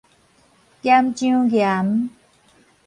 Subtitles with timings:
[0.81, 2.09] 岩漿岩